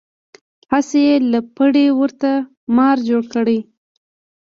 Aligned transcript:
هسې 0.71 0.99
یې 1.07 1.15
له 1.31 1.39
پړي 1.55 1.85
ورته 1.99 2.31
مار 2.75 2.97
جوړ 3.09 3.23
کړ. 3.33 3.47